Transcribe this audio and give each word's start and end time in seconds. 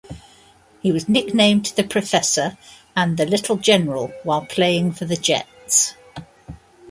He 0.81 0.91
was 0.91 1.07
nicknamed 1.07 1.73
"The 1.75 1.83
Professor" 1.83 2.57
and 2.95 3.17
"The 3.17 3.25
Little 3.27 3.57
General" 3.57 4.07
while 4.23 4.43
playing 4.43 4.93
for 4.93 5.05
the 5.05 5.15
Jets. 5.15 5.93